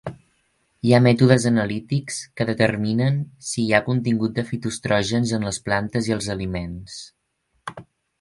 Hi 0.85 0.91
ha 0.93 0.99
mètodes 1.07 1.43
analítics 1.49 2.15
que 2.39 2.47
determinen 2.49 3.19
si 3.49 3.65
hi 3.65 3.75
ha 3.75 3.81
contingut 3.89 4.33
de 4.39 4.45
fitoestrògens 4.47 5.35
en 5.39 5.47
les 5.49 5.61
plantes 5.69 6.09
i 6.11 6.17
els 6.17 6.31
aliments. 6.37 6.97